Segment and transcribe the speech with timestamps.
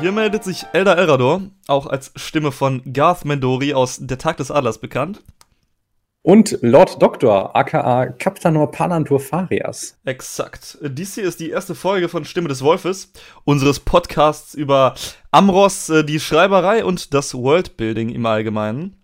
[0.00, 4.50] Hier meldet sich Elder Elrador, auch als Stimme von Garth Mendori aus Der Tag des
[4.50, 5.22] Adlers bekannt.
[6.22, 9.98] Und Lord Doktor, aka Captanor Palantur Farias.
[10.06, 10.78] Exakt.
[10.80, 13.12] Dies hier ist die erste Folge von Stimme des Wolfes,
[13.44, 14.94] unseres Podcasts über
[15.32, 18.96] Amros, äh, die Schreiberei und das Worldbuilding im Allgemeinen.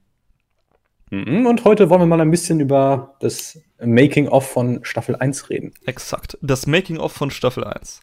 [1.11, 5.75] Mhm, und heute wollen wir mal ein bisschen über das Making-of von Staffel 1 reden.
[5.85, 6.39] Exakt.
[6.41, 8.01] Das Making-of von Staffel 1.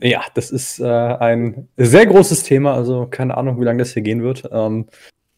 [0.00, 4.02] Ja, das ist äh, ein sehr großes Thema, also keine Ahnung, wie lange das hier
[4.02, 4.48] gehen wird.
[4.52, 4.86] Ähm,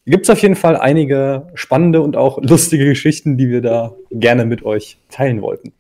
[0.07, 4.45] Gibt es auf jeden Fall einige spannende und auch lustige Geschichten, die wir da gerne
[4.45, 5.73] mit euch teilen wollten.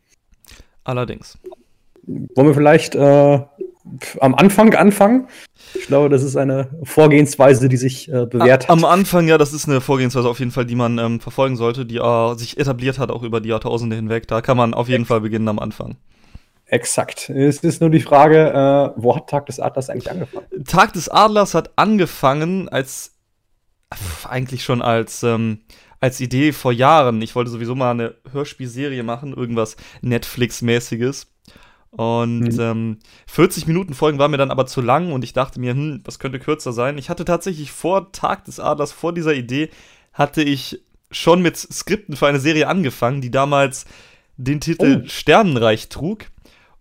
[0.85, 1.39] Allerdings.
[2.07, 3.41] Wollen wir vielleicht äh,
[4.21, 5.29] am Anfang anfangen?
[5.75, 8.71] Ich glaube, das ist eine Vorgehensweise, die sich äh, bewährt hat.
[8.71, 11.87] Am Anfang, ja, das ist eine Vorgehensweise auf jeden Fall, die man ähm, verfolgen sollte,
[11.87, 14.27] die äh, sich etabliert hat, auch über die Jahrtausende hinweg.
[14.29, 15.97] Da kann man auf jeden Fall beginnen am Anfang.
[16.71, 17.29] Exakt.
[17.31, 20.47] Es ist nur die Frage, äh, wo hat Tag des Adlers eigentlich angefangen?
[20.65, 23.17] Tag des Adlers hat angefangen als
[24.29, 25.63] eigentlich schon als ähm,
[25.99, 27.21] als Idee vor Jahren.
[27.23, 31.27] Ich wollte sowieso mal eine Hörspielserie machen, irgendwas Netflix-mäßiges.
[31.91, 32.61] Und mhm.
[32.61, 36.03] ähm, 40 Minuten Folgen waren mir dann aber zu lang und ich dachte mir, hm,
[36.05, 36.99] was könnte kürzer sein?
[36.99, 39.71] Ich hatte tatsächlich vor Tag des Adlers, vor dieser Idee,
[40.13, 43.87] hatte ich schon mit Skripten für eine Serie angefangen, die damals
[44.37, 45.09] den Titel oh.
[45.09, 46.27] Sternenreich trug.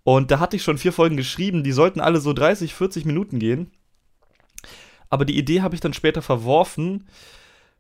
[0.04, 3.40] Und da hatte ich schon vier Folgen geschrieben, die sollten alle so 30, 40 Minuten
[3.40, 3.72] gehen.
[5.10, 7.08] Aber die Idee habe ich dann später verworfen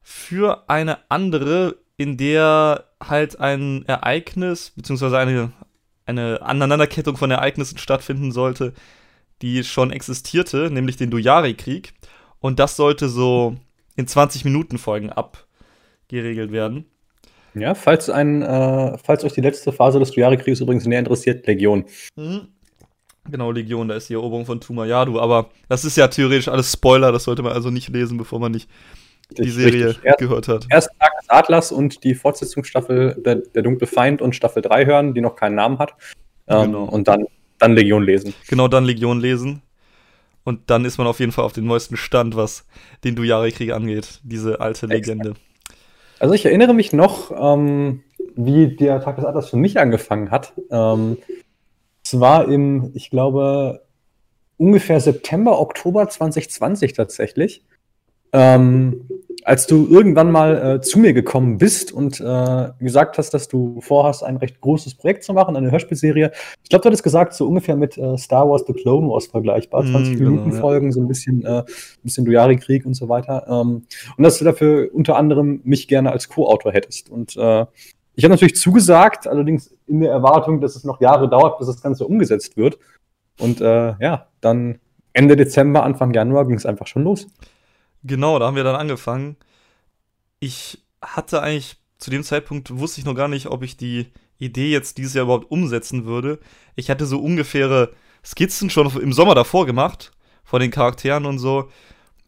[0.02, 5.52] für eine andere, in der halt ein Ereignis, beziehungsweise eine,
[6.06, 8.74] eine Aneinanderkettung von Ereignissen stattfinden sollte,
[9.42, 11.94] die schon existierte, nämlich den Dujari-Krieg.
[12.40, 13.58] Und das sollte so
[13.96, 16.86] in 20 Minuten Folgen abgeregelt werden.
[17.54, 21.86] Ja, falls, ein, äh, falls euch die letzte Phase des Dujari-Kriegs übrigens näher interessiert, Legion.
[22.16, 22.48] Mhm.
[23.30, 27.12] Genau, Legion, da ist die Eroberung von Tumayadu, aber das ist ja theoretisch alles Spoiler,
[27.12, 28.70] das sollte man also nicht lesen, bevor man nicht
[29.38, 30.66] die Serie erst, gehört hat.
[30.70, 35.14] Erst Tag des Atlas und die Fortsetzungsstaffel der, der Dunkle Feind und Staffel 3 hören,
[35.14, 35.94] die noch keinen Namen hat.
[36.48, 36.86] Ähm, genau.
[36.86, 37.26] Und dann,
[37.60, 38.34] dann Legion lesen.
[38.48, 39.62] Genau, dann Legion lesen.
[40.44, 42.66] Und dann ist man auf jeden Fall auf dem neuesten Stand, was
[43.04, 45.36] den Dujari-Krieg angeht, diese alte Legende.
[46.20, 48.04] Also ich erinnere mich noch, ähm,
[48.36, 50.54] wie der Tag des Atlas für mich angefangen hat.
[50.70, 51.18] Ähm,
[52.04, 53.84] es war im, ich glaube,
[54.58, 57.64] ungefähr September, Oktober 2020 tatsächlich.
[58.32, 59.08] Ähm,
[59.44, 63.82] als du irgendwann mal äh, zu mir gekommen bist und äh, gesagt hast, dass du
[63.82, 66.32] vorhast, ein recht großes Projekt zu machen, eine Hörspielserie.
[66.62, 69.86] Ich glaube, du hattest gesagt, so ungefähr mit äh, Star Wars The Clone Wars vergleichbar.
[69.86, 70.60] 20 mm, genau, Minuten ja.
[70.60, 71.66] Folgen, so ein bisschen, äh, ein
[72.04, 73.46] bisschen Dujari-Krieg und so weiter.
[73.48, 73.86] Ähm,
[74.18, 77.10] und dass du dafür unter anderem mich gerne als Co-Autor hättest.
[77.10, 77.66] Und äh,
[78.16, 81.82] ich habe natürlich zugesagt, allerdings in der Erwartung, dass es noch Jahre dauert, bis das
[81.82, 82.78] Ganze umgesetzt wird.
[83.40, 84.80] Und äh, ja, dann
[85.14, 87.28] Ende Dezember, Anfang Januar ging es einfach schon los.
[88.04, 89.36] Genau, da haben wir dann angefangen.
[90.40, 94.72] Ich hatte eigentlich zu dem Zeitpunkt wusste ich noch gar nicht, ob ich die Idee
[94.72, 96.40] jetzt dieses Jahr überhaupt umsetzen würde.
[96.76, 97.94] Ich hatte so ungefähre
[98.24, 100.12] Skizzen schon im Sommer davor gemacht,
[100.44, 101.70] von den Charakteren und so.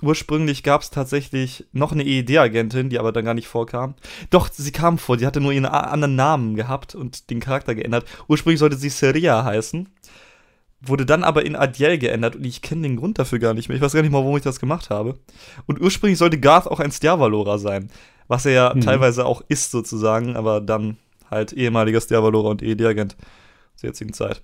[0.01, 3.95] Ursprünglich gab es tatsächlich noch eine EED-Agentin, die aber dann gar nicht vorkam.
[4.29, 8.05] Doch, sie kam vor, die hatte nur ihren anderen Namen gehabt und den Charakter geändert.
[8.27, 9.87] Ursprünglich sollte sie Seria heißen
[10.81, 13.75] wurde dann aber in Adiel geändert und ich kenne den Grund dafür gar nicht mehr.
[13.75, 15.15] Ich weiß gar nicht mal, warum ich das gemacht habe.
[15.67, 17.89] Und ursprünglich sollte Garth auch ein Stjarvalora sein,
[18.27, 18.81] was er ja mhm.
[18.81, 20.97] teilweise auch ist sozusagen, aber dann
[21.29, 23.15] halt ehemaliger Stjarvalora und ED-Agent
[23.75, 24.41] zur jetzigen Zeit.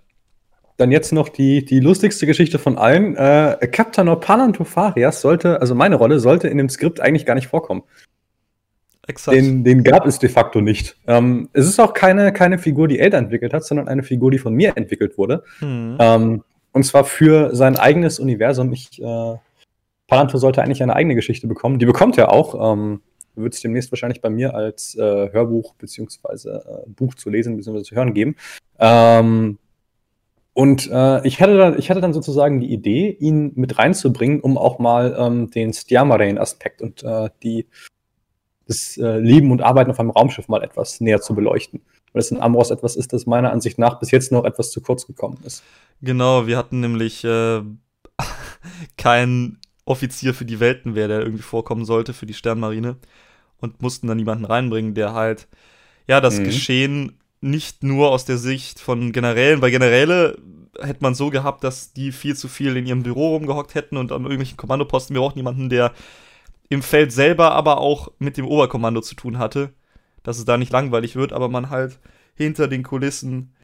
[0.77, 3.15] Dann jetzt noch die, die lustigste Geschichte von allen.
[3.15, 7.81] Äh, Captain Panantofarias sollte, also meine Rolle, sollte in dem Skript eigentlich gar nicht vorkommen.
[9.07, 9.35] Exakt.
[9.37, 10.97] Den, den gab es de facto nicht.
[11.07, 14.37] Ähm, es ist auch keine, keine Figur, die Elder entwickelt hat, sondern eine Figur, die
[14.37, 15.43] von mir entwickelt wurde.
[15.61, 15.97] Mhm.
[15.99, 18.71] Ähm, und zwar für sein eigenes Universum.
[18.73, 19.35] Ich, äh,
[20.07, 21.79] Palanto sollte eigentlich eine eigene Geschichte bekommen.
[21.79, 22.73] Die bekommt er auch.
[22.73, 23.01] Ähm,
[23.35, 27.83] wird es demnächst wahrscheinlich bei mir als äh, Hörbuch beziehungsweise äh, Buch zu lesen bzw.
[27.83, 28.35] zu hören geben.
[28.79, 29.57] Ähm,
[30.53, 34.57] und äh, ich, hatte dann, ich hatte dann sozusagen die Idee, ihn mit reinzubringen, um
[34.57, 37.67] auch mal ähm, den Stiamarain-Aspekt und äh, die
[38.67, 41.81] das äh, Leben und Arbeiten auf einem Raumschiff mal etwas näher zu beleuchten.
[42.13, 44.81] Weil es in Amros etwas ist, das meiner Ansicht nach bis jetzt noch etwas zu
[44.81, 45.63] kurz gekommen ist.
[46.01, 47.61] Genau, wir hatten nämlich äh,
[48.97, 52.97] keinen Offizier für die Weltenwehr, der irgendwie vorkommen sollte für die Sternmarine
[53.59, 55.47] und mussten dann jemanden reinbringen, der halt
[56.07, 56.43] ja das mhm.
[56.45, 60.37] Geschehen nicht nur aus der Sicht von Generälen, weil Generäle
[60.79, 64.11] hätte man so gehabt, dass die viel zu viel in ihrem Büro rumgehockt hätten und
[64.11, 65.15] an irgendwelchen Kommandoposten.
[65.15, 65.93] Wir brauchen jemanden, der
[66.69, 69.73] im Feld selber aber auch mit dem Oberkommando zu tun hatte,
[70.23, 71.99] dass es da nicht langweilig wird, aber man halt
[72.35, 73.55] hinter den Kulissen,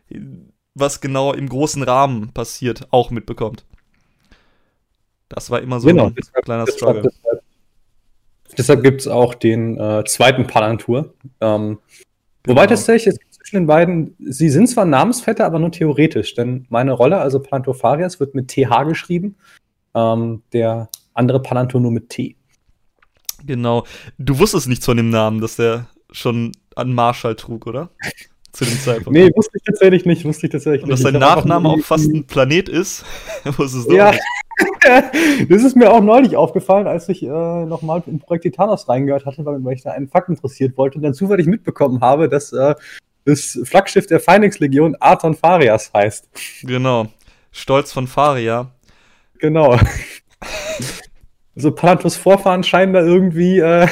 [0.74, 3.66] was genau im großen Rahmen passiert, auch mitbekommt.
[5.30, 7.02] Das war immer so genau, ein deshalb, kleiner deshalb, Struggle.
[7.02, 7.44] Deshalb,
[8.58, 11.14] deshalb gibt es auch den äh, zweiten Palantur.
[11.42, 11.80] Ähm,
[12.46, 12.76] Wobei Genau.
[12.76, 16.92] tatsächlich, es gibt zwischen den beiden, sie sind zwar Namensvetter, aber nur theoretisch, denn meine
[16.92, 19.38] Rolle, also Palantopharias, wird mit TH geschrieben,
[19.96, 22.36] ähm, der andere Palantur nur mit T.
[23.46, 23.86] Genau.
[24.18, 27.90] Du wusstest nichts von dem Namen, dass der schon an Marschall trug, oder?
[28.52, 29.18] Zu dem Zeitpunkt.
[29.18, 31.12] Nee, wusste ich tatsächlich nicht, wusste ich tatsächlich Und dass nicht.
[31.12, 33.04] sein Nachname auch fast ein Planet ist,
[33.58, 34.22] wusstest du Ja, nicht.
[35.50, 39.44] das ist mir auch neulich aufgefallen, als ich äh, nochmal in Projekt Titanos reingehört hatte,
[39.46, 42.76] weil, weil ich da einen Fakt interessiert wollte und dann zufällig mitbekommen habe, dass äh,
[43.26, 46.30] das Flaggschiff der Phoenix-Legion Arton Farias heißt.
[46.64, 47.08] Genau.
[47.52, 48.72] Stolz von Faria.
[49.40, 49.78] Genau.
[51.56, 53.88] Also Palantos Vorfahren scheinen da irgendwie äh,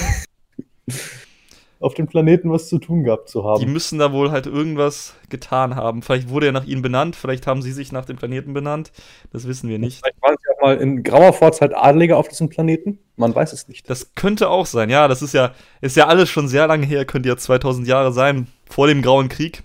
[1.79, 3.73] auf dem Planeten was zu tun gehabt zu Die haben.
[3.73, 6.01] müssen da wohl halt irgendwas getan haben.
[6.01, 8.91] Vielleicht wurde er nach ihnen benannt, vielleicht haben sie sich nach dem Planeten benannt.
[9.31, 9.99] Das wissen wir nicht.
[9.99, 12.99] Vielleicht waren sie auch mal in grauer Vorzeit Adeliger auf diesem Planeten.
[13.15, 13.89] Man weiß es nicht.
[13.89, 15.07] Das könnte auch sein, ja.
[15.07, 18.47] Das ist ja, ist ja alles schon sehr lange her, könnte ja 2000 Jahre sein,
[18.69, 19.63] vor dem Grauen Krieg,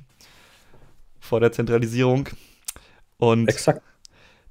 [1.21, 2.29] vor der Zentralisierung.
[3.19, 3.83] Und Exakt.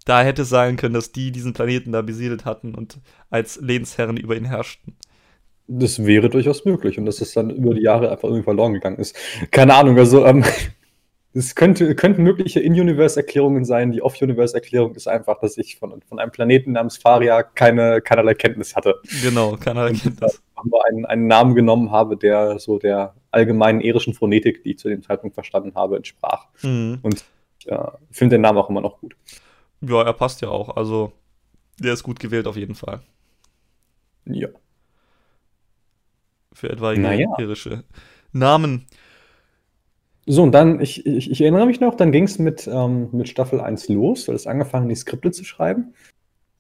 [0.06, 3.00] Da hätte es sein können, dass die diesen Planeten da besiedelt hatten und
[3.30, 4.96] als Lehnsherren über ihn herrschten.
[5.68, 8.98] Das wäre durchaus möglich und dass es dann über die Jahre einfach irgendwie verloren gegangen
[8.98, 9.18] ist.
[9.50, 10.44] Keine Ahnung, also ähm,
[11.34, 13.92] es könnte, könnten mögliche In-Universe-Erklärungen sein.
[13.92, 18.76] Die Off-Universe-Erklärung ist einfach, dass ich von, von einem Planeten namens Faria keine, keinerlei Kenntnis
[18.76, 19.02] hatte.
[19.24, 20.42] Genau, keiner kennt das.
[20.64, 24.88] nur einen, einen Namen genommen habe, der so der allgemeinen irischen Phonetik, die ich zu
[24.88, 26.46] dem Zeitpunkt verstanden habe, entsprach.
[26.62, 27.02] Mhm.
[27.64, 29.16] Ja, ich finde den Namen auch immer noch gut.
[29.82, 30.76] Ja, er passt ja auch.
[30.76, 31.12] Also,
[31.80, 33.02] der ist gut gewählt auf jeden Fall.
[34.26, 34.48] Ja.
[36.54, 37.28] Für etwaige Naja.
[37.38, 37.84] irische
[38.32, 38.88] Namen.
[40.26, 43.30] So, und dann, ich, ich, ich erinnere mich noch, dann ging es mit, ähm, mit
[43.30, 45.94] Staffel 1 los, du hast angefangen, die Skripte zu schreiben.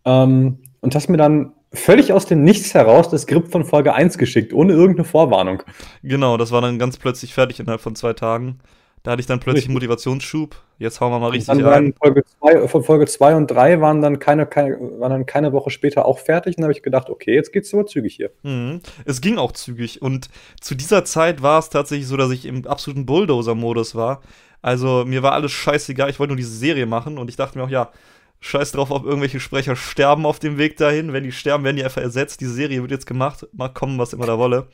[0.04, 4.20] Ähm, und hast mir dann völlig aus dem Nichts heraus das Skript von Folge 1
[4.20, 5.64] geschickt, ohne irgendeine Vorwarnung.
[6.04, 8.60] Genau, das war dann ganz plötzlich fertig innerhalb von zwei Tagen.
[9.06, 9.74] Da hatte ich dann plötzlich Richtig.
[9.76, 10.56] Motivationsschub.
[10.80, 11.94] Jetzt hauen wir mal Und richtig dann rein.
[12.02, 15.70] Folge zwei, von Folge 2 und 3 waren dann keine, keine, waren dann keine Woche
[15.70, 16.58] später auch fertig.
[16.58, 18.32] Und dann habe ich gedacht, okay, jetzt geht's aber zügig hier.
[18.42, 18.82] Mhm.
[19.06, 20.02] Es ging auch zügig.
[20.02, 20.30] Und
[20.60, 24.22] zu dieser Zeit war es tatsächlich so, dass ich im absoluten Bulldozer-Modus war.
[24.64, 26.10] Also mir war alles scheißegal.
[26.10, 27.20] Ich wollte nur diese Serie machen.
[27.20, 27.92] Und ich dachte mir auch, ja,
[28.40, 31.14] scheiß drauf, ob irgendwelche Sprecher sterben auf dem Weg dahin.
[31.14, 32.42] Wenn die sterben, werden die einfach ersetzt.
[32.42, 33.46] Die Serie wird jetzt gemacht.
[33.54, 34.66] Mal kommen, was immer da wolle.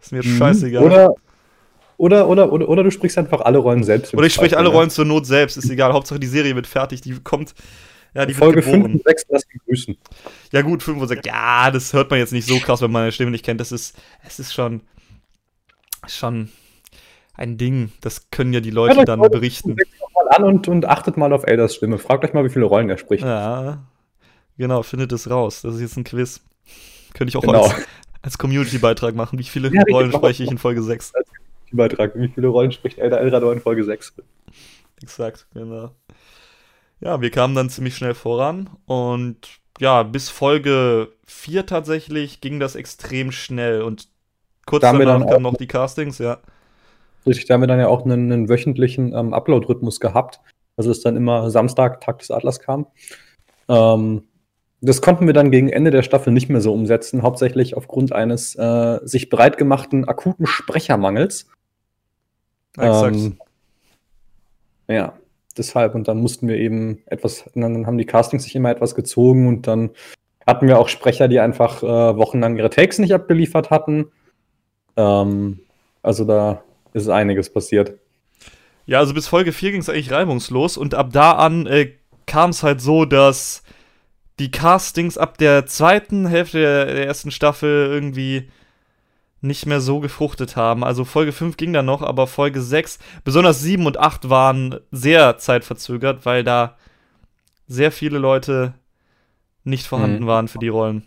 [0.00, 0.80] Ist mir scheißegal.
[0.82, 0.90] Mhm.
[0.90, 1.14] Oder,
[1.96, 4.14] oder, oder, oder, oder du sprichst einfach alle Rollen selbst.
[4.14, 4.74] Oder ich spreche alle ne?
[4.74, 5.92] Rollen zur Not selbst, ist egal.
[5.92, 7.54] Hauptsache die Serie wird fertig, die kommt.
[8.14, 8.92] Ja, die Folge wird 5 geboren.
[8.94, 9.96] und 6 lass ihn grüßen.
[10.52, 11.26] Ja, gut, 5 und 6.
[11.26, 13.60] Ja, das hört man jetzt nicht so krass, wenn man meine Stimme nicht kennt.
[13.60, 13.96] Das ist,
[14.26, 14.80] es ist schon,
[16.06, 16.48] schon
[17.34, 17.92] ein Ding.
[18.00, 19.76] Das können ja die Leute euch dann berichten.
[19.76, 21.98] 5 und 6 noch mal an und, und achtet mal auf Elders Stimme.
[21.98, 23.24] Fragt euch mal, wie viele Rollen er spricht.
[23.24, 23.84] Ja,
[24.56, 25.60] genau, findet es raus.
[25.62, 26.40] Das ist jetzt ein Quiz.
[27.12, 27.64] Könnte ich auch Genau.
[27.64, 27.74] als,
[28.22, 29.38] als Community-Beitrag machen.
[29.38, 31.12] Wie viele Ja, Rollen spreche ich in Folge 6?
[31.76, 32.12] Beitrag.
[32.16, 34.14] Wie viele Rollen spricht Elder Elrador in Folge 6?
[35.02, 35.90] Exakt, genau.
[37.00, 42.74] Ja, wir kamen dann ziemlich schnell voran und ja, bis Folge 4 tatsächlich ging das
[42.74, 44.08] extrem schnell und
[44.64, 46.38] kurz Da haben wir danach dann kamen noch die Castings, ja.
[47.26, 50.40] Richtig, da haben wir dann ja auch einen, einen wöchentlichen ähm, Upload-Rhythmus gehabt.
[50.76, 52.86] Also es dann immer Samstag, Tag des Atlas kam.
[53.68, 54.22] Ähm,
[54.80, 58.54] das konnten wir dann gegen Ende der Staffel nicht mehr so umsetzen, hauptsächlich aufgrund eines
[58.54, 61.48] äh, sich breitgemachten akuten Sprechermangels.
[62.76, 63.16] Exakt.
[63.16, 63.36] Ähm,
[64.88, 65.14] ja,
[65.56, 65.94] deshalb.
[65.94, 69.66] Und dann mussten wir eben etwas, dann haben die Castings sich immer etwas gezogen und
[69.66, 69.90] dann
[70.46, 74.06] hatten wir auch Sprecher, die einfach äh, wochenlang ihre Takes nicht abgeliefert hatten.
[74.96, 75.60] Ähm,
[76.02, 77.98] also da ist einiges passiert.
[78.86, 81.92] Ja, also bis Folge 4 ging es eigentlich reibungslos und ab da an äh,
[82.26, 83.64] kam es halt so, dass
[84.38, 88.48] die Castings ab der zweiten Hälfte der, der ersten Staffel irgendwie
[89.40, 90.82] nicht mehr so gefruchtet haben.
[90.84, 95.38] Also Folge 5 ging dann noch, aber Folge 6, besonders 7 und 8 waren sehr
[95.38, 96.76] zeitverzögert, weil da
[97.66, 98.74] sehr viele Leute
[99.64, 100.26] nicht vorhanden Mhm.
[100.28, 101.04] waren für die Rollen.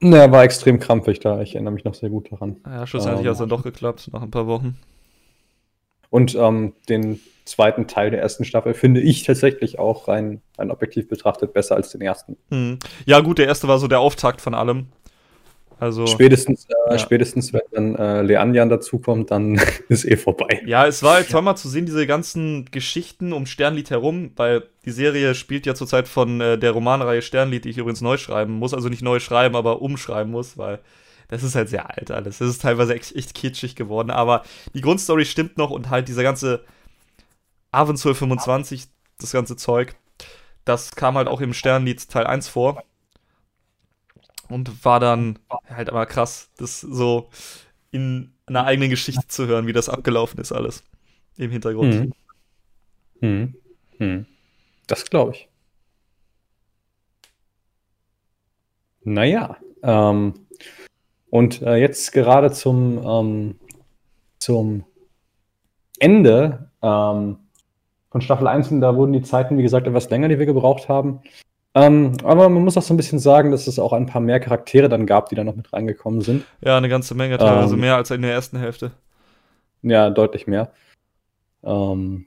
[0.00, 1.40] Ne, war extrem krampfig da.
[1.40, 2.56] Ich erinnere mich noch sehr gut daran.
[2.66, 3.28] Ja, schlussendlich Ähm.
[3.28, 4.76] hat es dann doch geklappt, nach ein paar Wochen.
[6.14, 11.08] Und ähm, den zweiten Teil der ersten Staffel finde ich tatsächlich auch rein, rein objektiv
[11.08, 12.36] betrachtet besser als den ersten.
[12.50, 12.78] Mhm.
[13.04, 14.86] Ja, gut, der erste war so der Auftakt von allem.
[15.80, 16.06] Also.
[16.06, 16.98] Spätestens, äh, Ja.
[17.00, 20.62] spätestens wenn dann äh, Leandian dazukommt, dann ist eh vorbei.
[20.66, 24.62] Ja, es war jetzt toll mal zu sehen, diese ganzen Geschichten um Sternlied herum, weil
[24.84, 28.52] die Serie spielt ja zurzeit von äh, der Romanreihe Sternlied, die ich übrigens neu schreiben
[28.52, 28.72] muss.
[28.72, 30.78] Also nicht neu schreiben, aber umschreiben muss, weil
[31.28, 32.38] das ist halt sehr alt alles.
[32.38, 36.22] Das ist teilweise echt, echt kitschig geworden, aber die Grundstory stimmt noch und halt dieser
[36.22, 36.64] ganze
[37.70, 38.86] Abenteuer 25,
[39.18, 39.96] das ganze Zeug,
[40.64, 42.82] das kam halt auch im Sternlied Teil 1 vor.
[44.48, 45.38] Und war dann
[45.68, 47.30] halt aber krass, das so
[47.90, 50.84] in einer eigenen Geschichte zu hören, wie das abgelaufen ist, alles
[51.36, 51.94] im Hintergrund.
[51.94, 52.12] Hm.
[53.20, 53.54] Hm.
[53.98, 54.26] Hm.
[54.86, 55.48] Das glaube ich.
[59.04, 60.34] Naja, ähm,
[61.34, 63.54] und äh, jetzt gerade zum, ähm,
[64.38, 64.84] zum
[65.98, 67.38] Ende ähm,
[68.08, 71.22] von Staffel 1, da wurden die Zeiten, wie gesagt, etwas länger, die wir gebraucht haben.
[71.74, 74.38] Ähm, aber man muss auch so ein bisschen sagen, dass es auch ein paar mehr
[74.38, 76.44] Charaktere dann gab, die da noch mit reingekommen sind.
[76.64, 78.92] Ja, eine ganze Menge, teilweise ähm, mehr als in der ersten Hälfte.
[79.82, 80.70] Ja, deutlich mehr.
[81.64, 82.26] Ähm,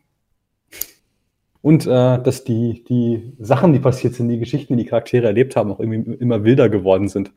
[1.61, 5.55] und äh, dass die, die Sachen, die passiert sind, die Geschichten, die die Charaktere erlebt
[5.55, 7.31] haben, auch irgendwie immer wilder geworden sind.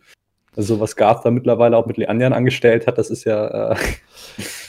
[0.61, 3.71] Also was Garth da mittlerweile auch mit Leandern angestellt hat, das ist ja.
[3.73, 3.77] Äh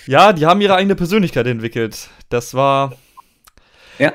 [0.07, 2.07] ja, die haben ihre eigene Persönlichkeit entwickelt.
[2.29, 2.93] Das war.
[3.99, 4.13] Ja.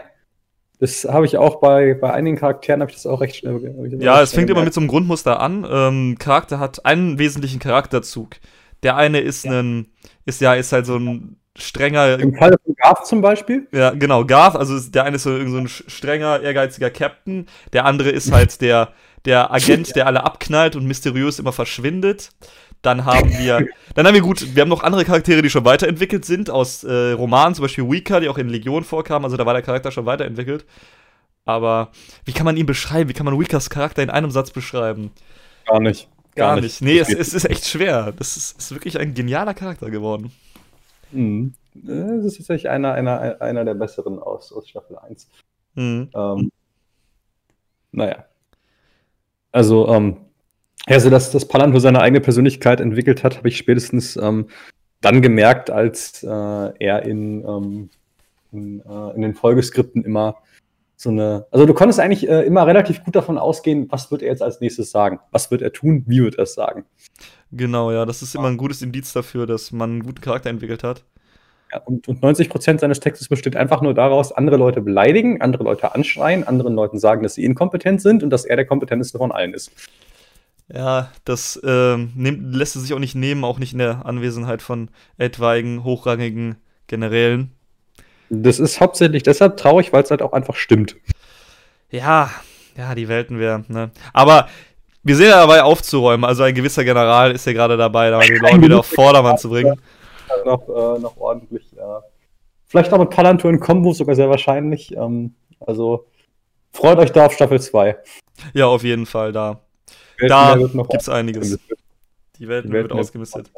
[0.79, 3.61] Das habe ich auch bei, bei einigen Charakteren, habe ich das auch recht schnell.
[3.99, 5.67] Ja, es fängt immer mit so einem Grundmuster an.
[5.71, 8.37] Ähm, Charakter hat einen wesentlichen Charakterzug.
[8.83, 9.61] Der eine ist ja.
[9.61, 9.89] ein,
[10.25, 12.19] ist ja, ist halt so ein strenger.
[12.19, 13.69] Im Fall von Garth zum Beispiel?
[13.71, 18.09] Ja, genau, Garth, also der eine ist so, so ein strenger, ehrgeiziger Captain, der andere
[18.09, 18.95] ist halt der,
[19.27, 22.31] der Agent, der alle abknallt und mysteriös immer verschwindet.
[22.83, 26.25] Dann haben wir, dann haben wir gut, wir haben noch andere Charaktere, die schon weiterentwickelt
[26.25, 29.55] sind, aus äh, Romanen, zum Beispiel Weaker, die auch in Legion vorkamen, also da war
[29.55, 30.65] der Charakter schon weiterentwickelt.
[31.45, 31.91] Aber
[32.25, 33.09] wie kann man ihn beschreiben?
[33.09, 35.11] Wie kann man Weakers Charakter in einem Satz beschreiben?
[35.65, 36.09] Gar nicht.
[36.35, 36.81] Gar, Gar nicht.
[36.81, 36.83] nicht.
[36.83, 38.13] Nee, es, es, ist echt schwer.
[38.13, 40.33] Das ist, ist wirklich ein genialer Charakter geworden.
[41.13, 41.55] Mhm.
[41.73, 45.29] Das ist tatsächlich einer, einer, einer der besseren aus, aus Staffel 1.
[45.75, 46.11] Mhm.
[46.15, 46.53] Ähm,
[47.93, 48.25] naja.
[49.57, 50.19] Also, ähm,
[50.85, 54.49] also dass das Palantir seine eigene Persönlichkeit entwickelt hat, habe ich spätestens ähm,
[55.01, 57.89] dann gemerkt, als äh, er in, ähm,
[58.53, 60.37] in, äh, in, den Folgeskripten immer
[60.97, 61.47] so eine.
[61.51, 64.61] Also du konntest eigentlich äh, immer relativ gut davon ausgehen, was wird er jetzt als
[64.61, 65.21] nächstes sagen?
[65.31, 66.05] Was wird er tun?
[66.07, 66.85] Wie wird er es sagen?
[67.51, 70.85] Genau, ja, das ist immer ein gutes Indiz dafür, dass man einen guten Charakter entwickelt
[70.85, 71.03] hat.
[71.85, 75.95] Und, und 90 Prozent seines Textes besteht einfach nur daraus, andere Leute beleidigen, andere Leute
[75.95, 79.55] anschreien, anderen Leuten sagen, dass sie inkompetent sind und dass er der kompetenteste von allen
[79.55, 79.71] ist.
[80.73, 84.63] Ja, das äh, nimmt, lässt es sich auch nicht nehmen, auch nicht in der Anwesenheit
[84.63, 86.57] von etwaigen, hochrangigen
[86.89, 87.53] Generälen.
[88.31, 90.97] Das ist hauptsächlich deshalb traurig, weil es halt auch einfach stimmt.
[91.91, 92.31] Ja,
[92.77, 93.91] ja, die Welten wären, ne?
[94.13, 94.49] Aber
[95.05, 96.25] wir sind ja dabei aufzuräumen.
[96.25, 99.49] Also ein gewisser General ist ja gerade dabei, da die Leute wieder auf Vordermann zu
[99.49, 99.81] bringen.
[100.45, 101.77] Noch, äh, noch ordentlich.
[101.77, 102.01] Äh,
[102.67, 104.97] vielleicht auch mit Palantur in Kombo sogar sehr wahrscheinlich.
[104.97, 106.07] Ähm, also
[106.73, 107.97] freut euch da auf Staffel 2.
[108.55, 109.61] Ja, auf jeden Fall da.
[110.19, 111.59] Da gibt es einiges.
[112.39, 113.51] Die Welt, wird ausgemistet.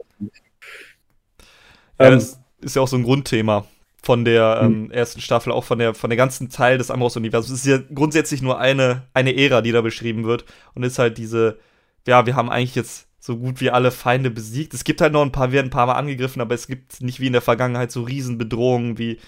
[1.99, 3.65] Ja, ähm, das ist ja auch so ein Grundthema
[4.03, 4.91] von der ähm, hm.
[4.93, 7.51] ersten Staffel, auch von der, von der ganzen Teil des Ambrose-Universums.
[7.51, 10.45] Es ist ja grundsätzlich nur eine, eine Ära, die da beschrieben wird.
[10.75, 11.59] Und ist halt diese,
[12.07, 14.73] ja, wir haben eigentlich jetzt so gut wie alle Feinde besiegt.
[14.73, 17.21] Es gibt halt noch ein paar, werden ein paar Mal angegriffen, aber es gibt nicht
[17.21, 19.19] wie in der Vergangenheit so Riesenbedrohungen wie,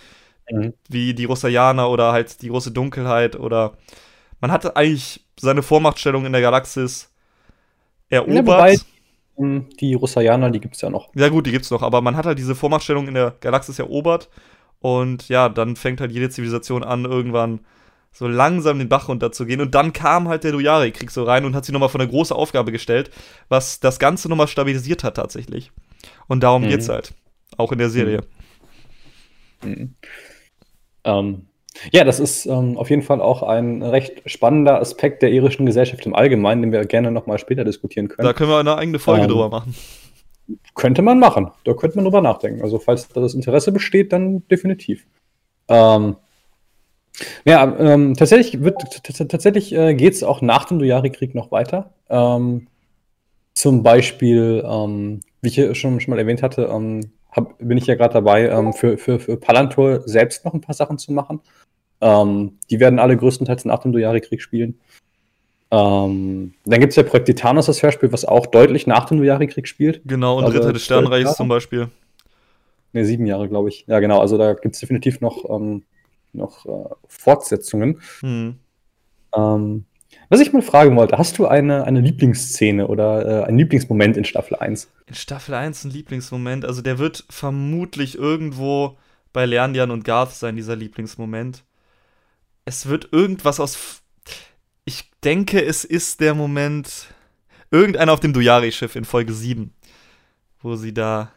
[0.51, 0.73] mhm.
[0.89, 3.77] wie die Russaianer oder halt die große Dunkelheit oder
[4.41, 7.13] man hatte eigentlich seine Vormachtstellung in der Galaxis
[8.09, 8.37] erobert.
[8.37, 8.77] Ja, wobei,
[9.37, 11.11] hm, die Russaianer, die gibt es ja noch.
[11.15, 13.79] Ja gut, die gibt es noch, aber man hat halt diese Vormachtstellung in der Galaxis
[13.79, 14.31] erobert
[14.79, 17.61] und ja, dann fängt halt jede Zivilisation an, irgendwann
[18.13, 19.61] so langsam den Bach runterzugehen.
[19.61, 22.35] Und dann kam halt der Dojari-Krieg so rein und hat sie nochmal vor eine große
[22.35, 23.11] Aufgabe gestellt,
[23.49, 25.71] was das Ganze nochmal stabilisiert hat tatsächlich.
[26.27, 26.69] Und darum mhm.
[26.69, 27.15] geht's halt.
[27.57, 28.23] Auch in der Serie.
[29.63, 29.71] Mhm.
[29.71, 29.95] Mhm.
[31.05, 31.47] Ähm,
[31.93, 36.05] ja, das ist ähm, auf jeden Fall auch ein recht spannender Aspekt der irischen Gesellschaft
[36.05, 38.27] im Allgemeinen, den wir gerne nochmal später diskutieren können.
[38.27, 39.75] Da können wir eine eigene Folge ähm, drüber machen.
[40.75, 41.51] Könnte man machen.
[41.65, 42.63] Da könnte man drüber nachdenken.
[42.63, 45.07] Also, falls da das Interesse besteht, dann definitiv.
[45.69, 46.17] Ähm,
[47.45, 51.93] ja, ähm, tatsächlich, wird, tatsächlich äh, geht es auch nach dem Dojari-Krieg noch weiter.
[52.09, 52.69] Ähm,
[53.55, 57.95] zum Beispiel, ähm, wie ich schon, schon mal erwähnt hatte, ähm, hab, bin ich ja
[57.95, 61.41] gerade dabei, ähm, für, für, für Palantor selbst noch ein paar Sachen zu machen.
[62.01, 64.79] Ähm, die werden alle größtenteils nach dem Dojari-Krieg spielen.
[65.73, 70.01] Dann gibt es ja Projekt Titanos, das Hörspiel, was auch deutlich nach dem Nuyari-Krieg spielt.
[70.05, 71.87] Genau, und also, Ritter des Sternreichs zum Beispiel.
[72.93, 73.85] Ne, sieben Jahre, glaube ich.
[73.87, 75.45] Ja, genau, also da gibt es definitiv noch,
[76.33, 78.01] noch äh, Fortsetzungen.
[78.21, 78.57] Hm.
[79.35, 79.85] Ähm,
[80.29, 84.25] was ich mal fragen wollte, hast du eine, eine Lieblingsszene oder äh, einen Lieblingsmoment in
[84.25, 84.91] Staffel 1?
[85.07, 88.97] In Staffel 1 ein Lieblingsmoment, also der wird vermutlich irgendwo
[89.33, 91.65] bei Lernian und Garth sein, dieser Lieblingsmoment.
[92.65, 94.01] Es wird irgendwas aus
[94.91, 97.15] ich denke, es ist der Moment.
[97.71, 99.73] Irgendeiner auf dem Duyari-Schiff in Folge 7,
[100.61, 101.33] wo sie da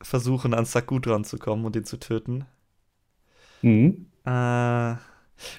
[0.00, 2.46] versuchen, an Sakut ranzukommen und ihn zu töten.
[3.62, 4.06] Mhm.
[4.24, 4.94] Äh,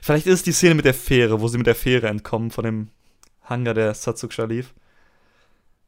[0.01, 2.65] Vielleicht ist es die Szene mit der Fähre, wo sie mit der Fähre entkommen von
[2.65, 2.87] dem
[3.43, 4.73] Hangar der Satsuk Shalif.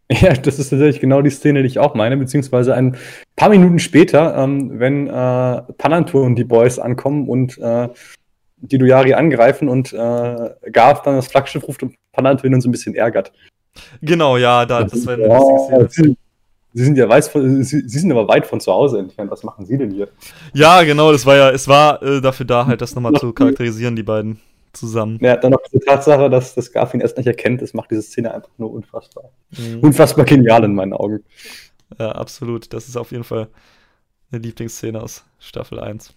[0.10, 2.98] Ja, das ist tatsächlich genau die Szene, die ich auch meine, beziehungsweise ein
[3.38, 7.88] paar Minuten später, ähm, wenn äh, Panantur und die Boys ankommen und äh,
[8.58, 12.74] die Duyari angreifen und äh, Garth dann das Flaggschiff ruft und Panantur ihn so ein
[12.74, 13.32] bisschen ärgert.
[14.02, 16.16] Genau, ja, da, das, das wäre eine lustige Szene.
[16.74, 19.30] Sie sind ja weit von, Sie, Sie, sind aber weit von zu Hause entfernt.
[19.30, 20.08] Was machen Sie denn hier?
[20.54, 23.96] Ja, genau, das war ja, es war äh, dafür da, halt das nochmal zu charakterisieren,
[23.96, 24.40] die beiden
[24.74, 25.20] zusammen.
[25.22, 28.02] Ja, dann noch diese Tatsache, dass das Garf ihn erst nicht erkennt, das macht diese
[28.02, 29.26] Szene einfach nur unfassbar.
[29.52, 29.80] Mhm.
[29.82, 31.24] Unfassbar genial in meinen Augen.
[32.00, 32.72] Ja, absolut.
[32.74, 33.50] Das ist auf jeden Fall
[34.32, 36.14] eine Lieblingsszene aus Staffel 1.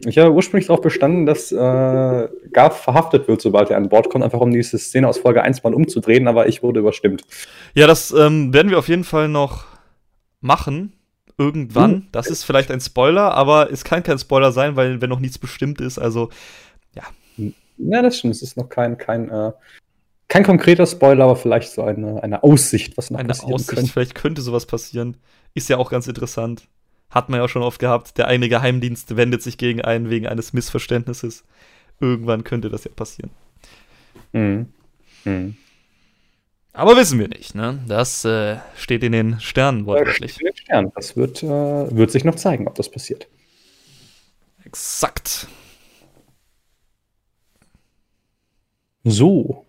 [0.00, 4.24] Ich habe ursprünglich darauf bestanden, dass äh, Garf verhaftet wird, sobald er an Bord kommt,
[4.24, 7.22] einfach um diese Szene aus Folge 1 mal umzudrehen, aber ich wurde überstimmt.
[7.74, 9.64] Ja, das ähm, werden wir auf jeden Fall noch
[10.46, 10.92] machen.
[11.38, 11.90] Irgendwann.
[11.90, 12.06] Mhm.
[12.12, 15.38] Das ist vielleicht ein Spoiler, aber es kann kein Spoiler sein, weil wenn noch nichts
[15.38, 16.30] bestimmt ist, also
[16.94, 17.02] ja.
[17.76, 18.34] Ja, das stimmt.
[18.34, 19.52] Es ist noch kein, kein, äh,
[20.28, 23.92] kein konkreter Spoiler, aber vielleicht so eine, eine Aussicht, was noch eine passieren Aussicht, könnte.
[23.92, 25.18] Vielleicht könnte sowas passieren.
[25.52, 26.68] Ist ja auch ganz interessant.
[27.10, 28.16] Hat man ja auch schon oft gehabt.
[28.16, 31.44] Der eine Geheimdienst wendet sich gegen einen wegen eines Missverständnisses.
[32.00, 33.30] Irgendwann könnte das ja passieren.
[34.32, 34.72] Mhm.
[35.24, 35.56] Mhm.
[36.76, 37.82] Aber wissen wir nicht, ne?
[37.88, 40.32] Das äh, steht in den Sternen wortwörtlich.
[40.32, 40.92] Das, in den Sternen.
[40.94, 41.46] das wird, äh,
[41.96, 43.28] wird sich noch zeigen, ob das passiert.
[44.62, 45.46] Exakt.
[49.04, 49.64] So.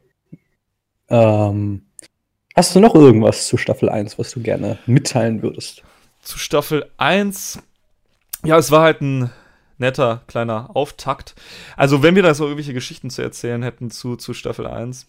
[1.07, 1.85] Ähm,
[2.53, 5.83] hast du noch irgendwas zu Staffel 1, was du gerne mitteilen würdest?
[6.21, 7.59] Zu Staffel 1.
[8.43, 9.29] Ja, es war halt ein
[9.77, 11.35] netter kleiner Auftakt.
[11.77, 15.07] Also, wenn wir da so irgendwelche Geschichten zu erzählen hätten zu, zu Staffel 1,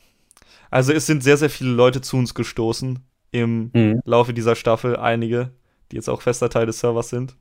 [0.70, 2.98] also es sind sehr, sehr viele Leute zu uns gestoßen
[3.30, 4.00] im mhm.
[4.04, 4.96] Laufe dieser Staffel.
[4.96, 5.50] Einige,
[5.90, 7.36] die jetzt auch fester Teil des Servers sind.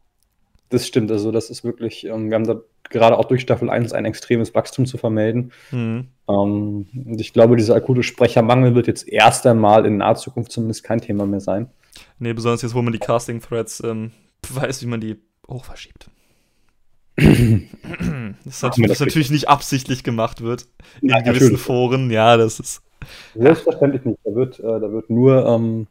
[0.70, 2.60] Das stimmt, also das ist wirklich, ähm, wir haben da
[2.90, 5.52] gerade auch durch Staffel 1 ein extremes Wachstum zu vermelden.
[5.72, 6.08] Mhm.
[6.28, 10.84] Ähm, und ich glaube, dieser akute Sprechermangel wird jetzt erst einmal in naher Zukunft zumindest
[10.84, 11.70] kein Thema mehr sein.
[12.20, 14.12] Nee, besonders jetzt, wo man die Casting-Threads ähm,
[14.50, 15.16] weiß, wie man die
[15.48, 16.10] hochverschiebt.
[17.18, 20.68] das, natürlich, das natürlich nicht absichtlich gemacht wird
[21.02, 21.62] in ja, gewissen natürlich.
[21.62, 22.12] Foren.
[22.12, 22.84] Ja, das ist
[23.36, 24.20] Selbstverständlich nicht.
[24.24, 25.88] Da wird, äh, da wird nur, ähm,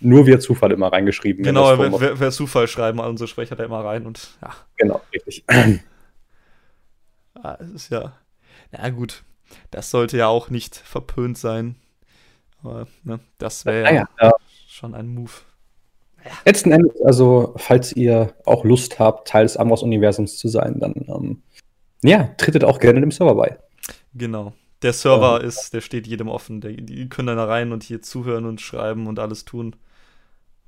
[0.00, 1.44] nur wir Zufall immer reingeschrieben.
[1.44, 4.50] Genau, wer, wer, wer, Zufall schreiben, unsere Sprecher da immer rein und ja.
[4.76, 5.44] Genau, richtig.
[7.34, 8.12] ah, es ist ja.
[8.72, 9.24] Na gut,
[9.70, 11.76] das sollte ja auch nicht verpönt sein.
[12.62, 14.32] Aber ne, das wäre ja, ja,
[14.66, 15.30] schon ein Move.
[16.24, 16.30] Ja.
[16.44, 21.42] Letzten Endes, also, falls ihr auch Lust habt, Teil des Amboss-Universums zu sein, dann ähm,
[22.02, 23.58] ja, trittet auch gerne dem Server bei.
[24.14, 24.52] Genau.
[24.82, 25.46] Der Server ja.
[25.46, 26.60] ist, der steht jedem offen.
[26.60, 29.76] Der, die können dann da rein und hier zuhören und schreiben und alles tun,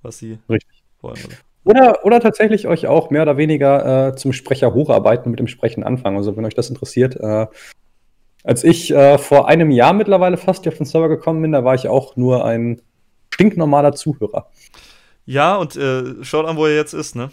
[0.03, 0.83] was sie Richtig.
[1.01, 1.19] wollen.
[1.65, 5.49] Oder, oder tatsächlich euch auch mehr oder weniger äh, zum Sprecher hocharbeiten und mit dem
[5.49, 6.17] Sprechen anfangen.
[6.17, 7.17] Also wenn euch das interessiert.
[7.17, 7.47] Äh,
[8.45, 11.75] als ich äh, vor einem Jahr mittlerweile fast auf den Server gekommen bin, da war
[11.75, 12.81] ich auch nur ein
[13.35, 14.49] stinknormaler Zuhörer.
[15.27, 17.31] Ja, und äh, schaut an, wo er jetzt ist, ne?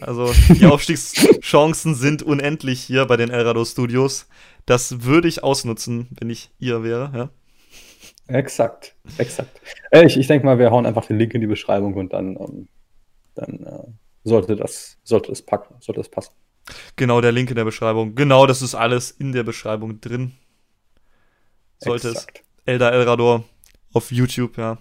[0.00, 4.28] Also die Aufstiegschancen sind unendlich hier bei den Elrado Studios.
[4.66, 7.30] Das würde ich ausnutzen, wenn ich ihr wäre, ja.
[8.28, 9.60] Exakt, exakt.
[9.92, 12.36] Äh, ich, ich denke mal, wir hauen einfach den Link in die Beschreibung und dann,
[12.36, 12.68] ähm,
[13.36, 13.88] dann äh,
[14.24, 16.32] sollte, das, sollte das packen, sollte das passen.
[16.96, 18.16] Genau, der Link in der Beschreibung.
[18.16, 20.32] Genau, das ist alles in der Beschreibung drin.
[21.78, 22.38] Sollte exakt.
[22.38, 22.44] es.
[22.64, 23.44] Elda Elrador
[23.92, 24.78] auf YouTube, ja.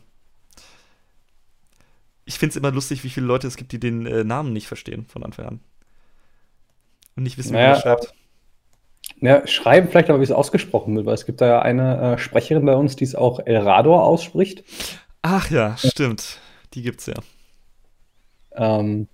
[2.26, 4.67] Ich finde es immer lustig, wie viele Leute es gibt, die den äh, Namen nicht
[4.67, 5.60] verstehen von Anfang an.
[7.15, 8.13] Und nicht wissen, naja, wie man schreibt.
[9.21, 12.17] Ja, schreiben vielleicht aber, wie es ausgesprochen wird, weil es gibt da ja eine äh,
[12.17, 14.63] Sprecherin bei uns, die es auch Elrador ausspricht.
[15.21, 16.39] Ach ja, stimmt.
[16.73, 17.15] Die gibt's ja.
[18.56, 19.08] Ähm,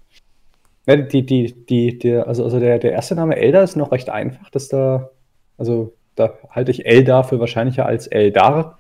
[0.88, 4.10] ja, die, die, die, der, also, also der, der erste Name Elda ist noch recht
[4.10, 5.12] einfach, dass da,
[5.58, 8.80] also da halte ich Elda für wahrscheinlicher als Eldar.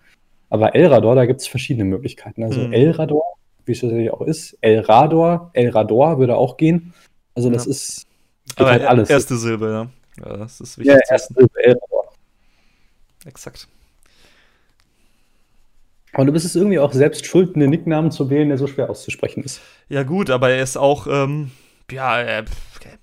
[0.49, 2.43] Aber Elrador, da gibt es verschiedene Möglichkeiten.
[2.43, 2.73] Also hm.
[2.73, 3.23] Elrador,
[3.65, 6.93] wie es natürlich auch ist, Elrador, Elrador würde auch gehen.
[7.35, 7.71] Also das ja.
[7.71, 8.07] ist
[8.57, 9.09] aber halt alles.
[9.09, 9.87] Erste Silbe, ja.
[10.17, 11.77] Ja, das ist wichtig ja, zu wissen.
[13.25, 13.67] Exakt.
[16.13, 18.89] Aber du bist es irgendwie auch selbst schuld, einen Nicknamen zu wählen, der so schwer
[18.89, 19.61] auszusprechen ist.
[19.87, 21.51] Ja, gut, aber er ist auch, ähm,
[21.89, 22.45] ja, er,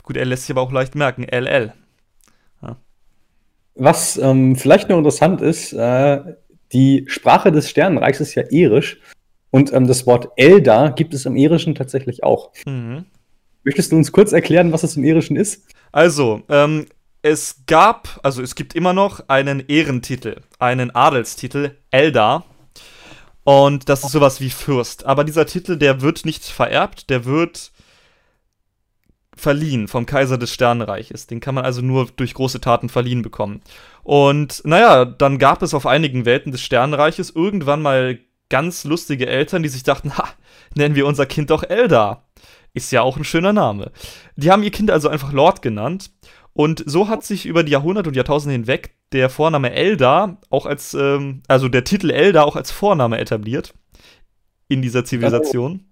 [0.03, 1.73] gut, er lässt sich aber auch leicht merken, LL.
[2.63, 2.77] Ja.
[3.75, 6.21] Was ähm, vielleicht noch interessant ist, äh,
[6.73, 9.01] die Sprache des Sternenreichs ist ja irisch
[9.51, 12.53] und ähm, das Wort Elda gibt es im Irischen tatsächlich auch.
[12.67, 13.07] Mhm.
[13.65, 15.67] Möchtest du uns kurz erklären, was es im Irischen ist?
[15.93, 16.87] Also, ähm,
[17.23, 22.45] es gab, also es gibt immer noch einen Ehrentitel, einen Adelstitel, Eldar.
[23.45, 25.07] Und das ist sowas wie Fürst.
[25.07, 27.73] Aber dieser Titel, der wird nicht vererbt, der wird
[29.35, 31.27] verliehen vom Kaiser des Sternenreiches.
[31.27, 33.63] Den kann man also nur durch große Taten verliehen bekommen.
[34.03, 38.19] Und naja, dann gab es auf einigen Welten des Sternenreiches irgendwann mal
[38.51, 40.29] ganz lustige Eltern, die sich dachten, ha,
[40.75, 42.29] nennen wir unser Kind doch Eldar.
[42.75, 43.93] Ist ja auch ein schöner Name.
[44.37, 46.11] Die haben ihr Kind also einfach Lord genannt.
[46.59, 50.93] Und so hat sich über die Jahrhunderte und Jahrtausende hinweg der Vorname Eldar auch als,
[50.93, 53.75] ähm, also der Titel Eldar auch als Vorname etabliert
[54.67, 55.85] in dieser Zivilisation.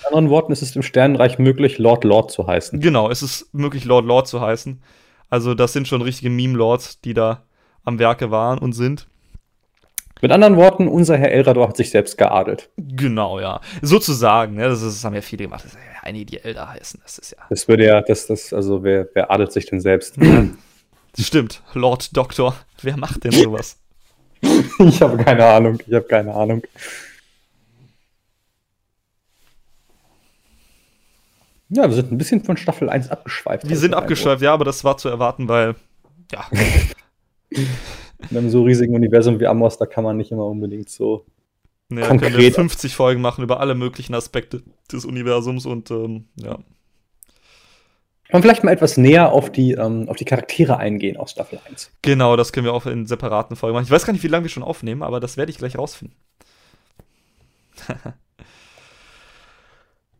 [0.00, 2.80] In anderen Worten ist es im Sternenreich möglich, Lord Lord zu heißen.
[2.80, 4.82] Genau, es ist möglich, Lord Lord zu heißen.
[5.28, 7.42] Also das sind schon richtige Meme-Lords, die da
[7.82, 9.08] am Werke waren und sind.
[10.24, 12.70] Mit anderen Worten, unser Herr Elrador hat sich selbst geadelt.
[12.78, 13.60] Genau, ja.
[13.82, 14.70] Sozusagen, ne?
[14.70, 15.66] das, ist, das haben ja viele gemacht.
[15.66, 16.98] Das ist ja einige, die Elder heißen.
[17.02, 17.44] Das ist ja.
[17.50, 20.16] Das würde ja, das, das, also wer, wer adelt sich denn selbst?
[21.18, 22.56] Stimmt, Lord Doktor.
[22.80, 23.76] Wer macht denn sowas?
[24.40, 25.78] ich habe keine Ahnung.
[25.86, 26.62] Ich habe keine Ahnung.
[31.68, 33.68] Ja, wir sind ein bisschen von Staffel 1 abgeschweift.
[33.68, 35.74] Wir sind abgeschweift, ja, aber das war zu erwarten, weil,
[36.32, 36.46] ja.
[38.30, 41.26] In einem so riesigen Universum wie Amos, da kann man nicht immer unbedingt so
[41.90, 42.36] ja, konkret.
[42.36, 46.58] Wir 50 Folgen machen über alle möglichen Aspekte des Universums und ähm, ja.
[48.32, 51.92] Und vielleicht mal etwas näher auf die, ähm, auf die Charaktere eingehen aus Staffel 1.
[52.02, 53.84] Genau, das können wir auch in separaten Folgen machen.
[53.84, 56.16] Ich weiß gar nicht, wie lange wir schon aufnehmen, aber das werde ich gleich rausfinden.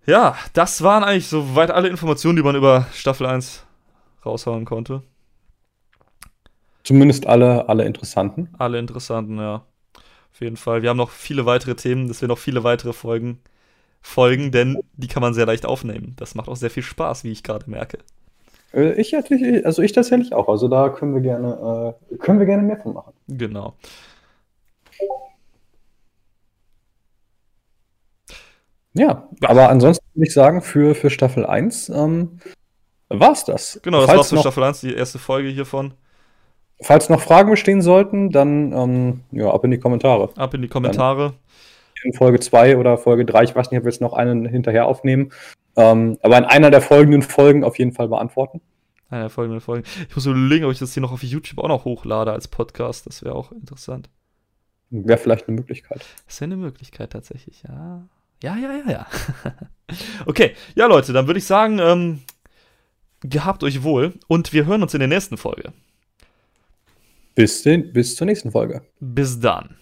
[0.07, 3.64] ja, das waren eigentlich soweit alle Informationen, die man über Staffel 1
[4.25, 5.03] raushauen konnte.
[6.85, 8.51] Zumindest alle, alle interessanten.
[8.59, 9.64] Alle interessanten, ja.
[10.33, 10.83] Auf jeden Fall.
[10.83, 13.40] Wir haben noch viele weitere Themen, dass wir noch viele weitere Folgen
[14.03, 16.14] folgen, denn die kann man sehr leicht aufnehmen.
[16.18, 17.99] Das macht auch sehr viel Spaß, wie ich gerade merke.
[18.75, 20.49] Äh, ich also ich tatsächlich auch.
[20.49, 23.14] Also da können wir gerne, äh, können wir gerne mehr von machen.
[23.29, 23.75] Genau.
[28.92, 32.38] Ja, aber ansonsten würde ich sagen, für, für Staffel 1 ähm,
[33.09, 33.81] war es das.
[33.83, 35.94] Genau, das war für Staffel 1, die erste Folge hiervon.
[36.80, 40.30] Falls noch Fragen bestehen sollten, dann ähm, ja, ab in die Kommentare.
[40.37, 41.30] Ab in die Kommentare.
[41.30, 41.38] Dann
[42.04, 44.87] in Folge 2 oder Folge 3, ich weiß nicht, ob wir jetzt noch einen hinterher
[44.87, 45.32] aufnehmen,
[45.76, 48.60] ähm, aber in einer der folgenden Folgen auf jeden Fall beantworten.
[49.10, 49.84] Einer der folgenden Folgen.
[50.08, 53.06] Ich muss überlegen, ob ich das hier noch auf YouTube auch noch hochlade als Podcast.
[53.06, 54.08] Das wäre auch interessant.
[54.90, 56.04] Wäre vielleicht eine Möglichkeit.
[56.26, 58.06] Das wäre eine Möglichkeit tatsächlich, ja.
[58.42, 59.06] Ja, ja, ja, ja.
[60.26, 62.22] okay, ja, Leute, dann würde ich sagen, ähm,
[63.20, 65.72] gehabt euch wohl und wir hören uns in der nächsten Folge.
[67.35, 68.83] Bis, den, bis zur nächsten Folge.
[69.01, 69.77] Bis dann.